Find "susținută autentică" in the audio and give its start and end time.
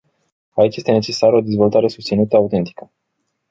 1.87-2.91